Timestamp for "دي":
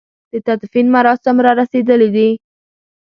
2.15-2.29